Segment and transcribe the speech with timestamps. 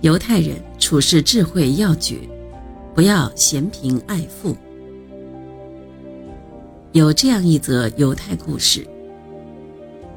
[0.00, 2.18] 犹太人处事智慧要诀：
[2.94, 4.54] 不要嫌贫爱富。
[6.92, 8.86] 有这样一则犹太故事：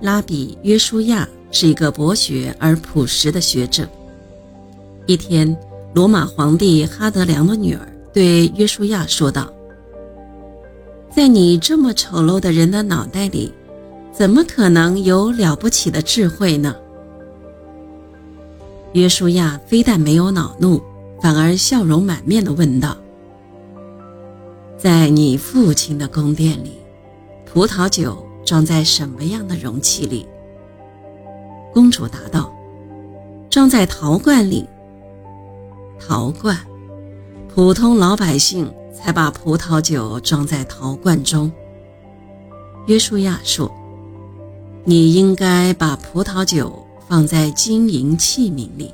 [0.02, 3.88] 拉比约书亚是一个博学而朴实的学者。
[5.06, 5.58] 一天，
[5.94, 9.52] 罗马皇帝哈德良的女儿对约书亚说道
[11.10, 13.52] ：“在你这么丑陋的人的脑袋里，
[14.12, 16.76] 怎么可能有了不起的智慧呢？”
[18.98, 20.82] 约书亚非但没有恼怒，
[21.22, 22.98] 反而笑容满面地问道
[24.76, 26.80] ：“在你父亲的宫殿里，
[27.46, 30.26] 葡萄酒装在什么样的容器里？”
[31.72, 32.52] 公主答道
[33.52, 34.68] ：“装在陶罐里。”
[36.04, 36.58] 陶罐，
[37.54, 41.52] 普通老百姓才把葡萄酒装在陶罐中。
[42.88, 43.72] 约书亚说
[44.84, 48.94] ：“你应该把葡萄酒。”放在金银器皿里。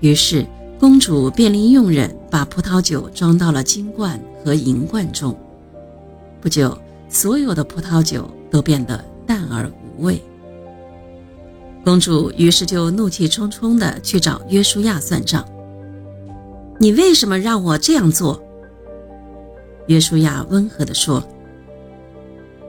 [0.00, 0.46] 于是，
[0.78, 5.36] 公主便令佣人把葡萄酒装到了金罐和银罐中。
[6.40, 6.76] 不久，
[7.08, 10.20] 所有的葡萄酒都变得淡而无味。
[11.84, 15.46] 公主于是就怒气冲冲地去找约书亚算账
[16.80, 18.42] ：“你为什么让我这样做？”
[19.86, 21.22] 约书亚温和地说：“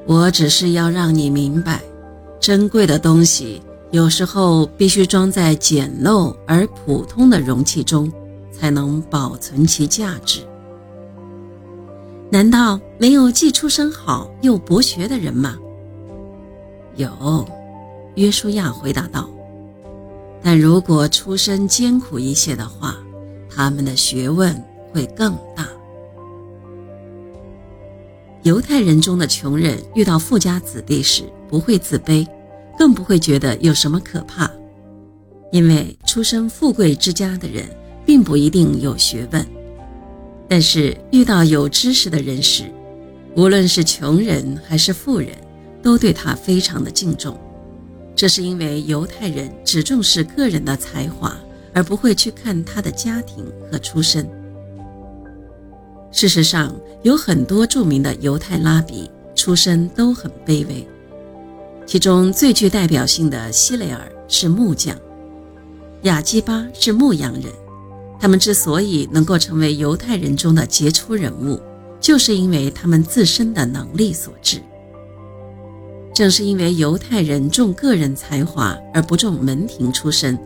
[0.06, 1.82] 我只是要让你明白，
[2.40, 3.62] 珍贵的东西。”
[3.92, 8.10] 有时候必须装在简陋而普通的容器中，
[8.50, 10.40] 才能保存其价值。
[12.30, 15.58] 难道没有既出身好又博学的人吗？
[16.96, 17.46] 有，
[18.16, 19.30] 约书亚回答道。
[20.42, 22.96] 但如果出身艰苦一些的话，
[23.54, 24.56] 他们的学问
[24.94, 25.68] 会更大。
[28.44, 32.26] 犹太人中的穷人遇到富家子弟时，不会自卑。
[32.82, 34.50] 更不会觉得有什么可怕，
[35.52, 37.64] 因为出身富贵之家的人
[38.08, 39.46] 并不一定有学问，
[40.50, 42.64] 但是遇到有知识的人时，
[43.36, 45.30] 无论是穷人还是富人，
[45.84, 47.40] 都对他非常的敬重。
[48.16, 51.38] 这是因为犹太人只重视个人的才华，
[51.76, 54.28] 而不会去看他的家庭和出身。
[56.12, 60.84] 事实上，有很多著名的犹太拉比出身都很卑微。
[61.92, 64.96] 其中最具代表性的希雷尔是木匠，
[66.04, 67.44] 雅基巴是牧羊人。
[68.18, 71.60] 他们之所以能够成为犹太人中的杰出人物，
[72.00, 74.62] 就是因为他们自身的能力所致。
[76.14, 80.40] 正是因为犹太人重个人才华而不重门庭出身，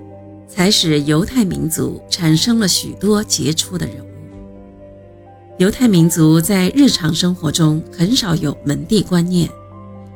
[0.47, 4.07] 才使犹太民族产生了许多杰出的人物。
[5.59, 9.47] 犹太民族在日常生活中很少有门第观念。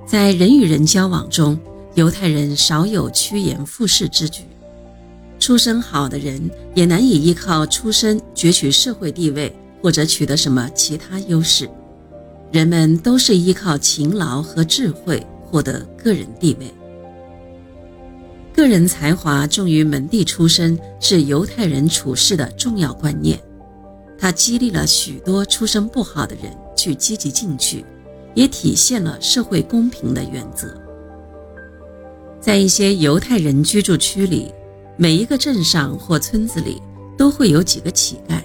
[0.09, 1.55] 在人与人交往中，
[1.93, 4.41] 犹太人少有趋炎附势之举。
[5.37, 11.69] 出身好的人也难以依靠出身攫取社会地位或者取得什么其他优势。
[12.51, 16.73] 人们都是依靠勤劳和智慧获得个人地位。
[18.51, 23.39] 个人才华重于门第出身是犹太人处事的重要观念，
[24.17, 26.45] 它激励了许多出身不好的人
[26.75, 27.85] 去积极进取。
[28.33, 30.67] 也体现了社会公平的原则。
[32.39, 34.53] 在一些犹太人居住区里，
[34.95, 36.81] 每一个镇上或村子里
[37.17, 38.41] 都会有几个乞丐，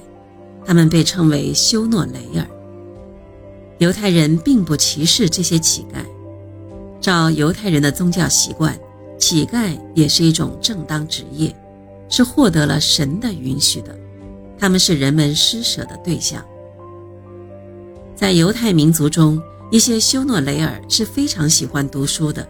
[0.64, 2.46] 他们被称为修诺雷尔。
[3.78, 6.04] 犹太人并不歧视这些乞丐，
[7.00, 8.76] 照犹太人的宗教习惯，
[9.16, 11.54] 乞丐也是一种正当职业，
[12.08, 13.96] 是获得了神的允许的，
[14.58, 16.44] 他们是人们施舍的对象。
[18.16, 19.40] 在犹太民族中。
[19.70, 22.46] 一些修诺雷尔是非常喜欢读书的，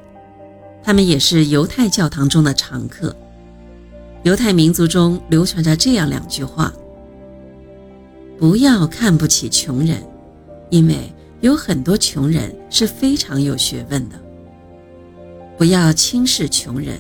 [0.82, 3.14] 他们也是犹太教堂中的常客。
[4.24, 6.72] 犹太民族中流传着这样两句话：
[8.38, 10.02] 不要看不起穷人，
[10.70, 14.16] 因为有很多穷人是非常有学问的；
[15.56, 16.98] 不要轻视穷人，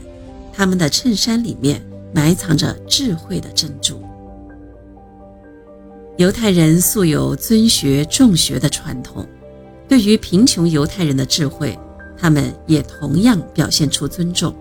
[0.52, 4.02] 他们的衬衫里面埋藏着智慧的珍珠。
[6.16, 9.26] 犹太人素有尊学重学的传统。
[9.88, 11.78] 对于贫穷犹太人的智慧，
[12.16, 14.54] 他们也同样表现出尊重。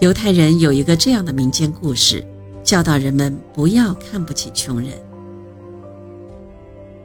[0.00, 2.26] 犹太人有一个这样的民间故事，
[2.62, 4.90] 教导人们不要看不起穷人。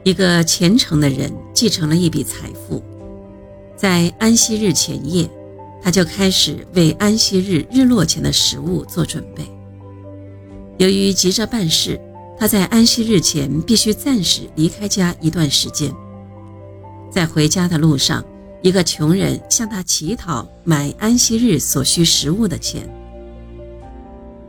[0.04, 2.82] 一个虔诚的人继承了一笔财富，
[3.76, 5.30] 在安息日前夜，
[5.82, 9.44] 他就开始为安息日日落前的食物做准备。
[10.78, 12.00] 由于急着办事，
[12.38, 15.94] 他在安息日前必须暂时离开家一段时间。
[17.12, 18.24] 在回家的路上，
[18.62, 22.88] 一个穷人向他乞讨买安息日所需食物的钱。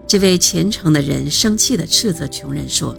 [0.07, 2.95] 这位虔诚的人生气地斥责穷人说：“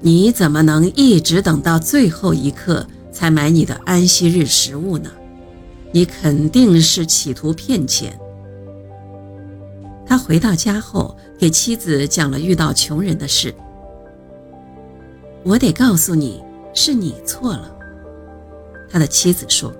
[0.00, 5.10] 你怎么能一直等到最后一刻才买你的安息日食物呢？
[5.90, 8.16] 你肯定是企图骗钱。”
[10.06, 13.52] 他回到家后，给妻子讲了遇到穷人的事。
[15.42, 16.40] 我得告诉你，
[16.74, 17.73] 是你错了。
[18.94, 19.72] 他的妻子说：“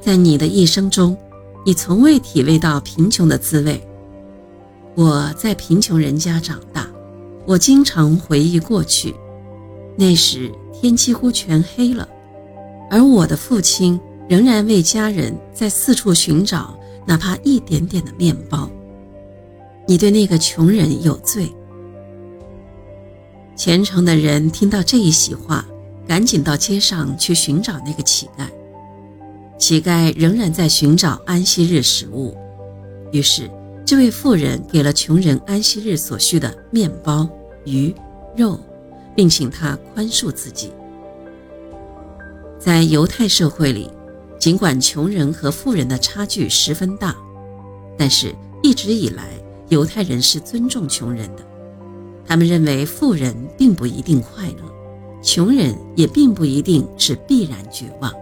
[0.00, 1.14] 在你的一生中，
[1.62, 3.86] 你从未体味到贫穷的滋味。
[4.94, 6.88] 我在贫穷人家长大，
[7.44, 9.14] 我经常回忆过去，
[9.94, 12.08] 那时天几乎全黑了，
[12.90, 18.70] 而我的父亲仍然为家人在四处寻找哪怕一点点的面包。
[19.86, 21.52] 你对那个穷人有罪。”
[23.54, 25.62] 虔诚的人听到这一席话。
[26.06, 28.46] 赶紧到街上去寻找那个乞丐。
[29.58, 32.36] 乞丐仍然在寻找安息日食物，
[33.10, 33.50] 于是
[33.84, 37.28] 这位妇人给了穷人安息日所需的面包、
[37.64, 37.94] 鱼、
[38.36, 38.60] 肉，
[39.14, 40.72] 并请他宽恕自己。
[42.58, 43.90] 在犹太社会里，
[44.38, 47.16] 尽管穷人和富人的差距十分大，
[47.96, 49.28] 但是一直以来
[49.68, 51.42] 犹太人是尊重穷人的。
[52.26, 54.75] 他们认为富人并不一定快乐。
[55.26, 58.14] 穷人也并不一定是必然绝望，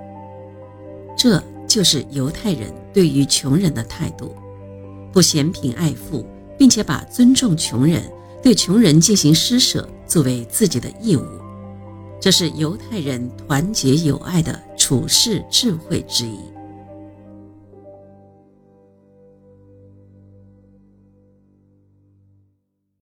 [1.19, 4.35] 这就是犹太人对于穷人的态度，
[5.13, 6.27] 不嫌贫爱富，
[6.59, 8.03] 并且把尊重穷人、
[8.43, 11.27] 对穷人进行施舍作为自己的义务，
[12.19, 16.39] 这是犹太人团结友爱的处世智慧之一。